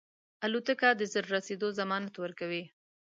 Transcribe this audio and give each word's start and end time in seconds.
الوتکه 0.45 0.89
د 0.99 1.01
ژر 1.11 1.25
رسېدو 1.35 1.67
ضمانت 1.79 2.13
ورکوي. 2.23 2.63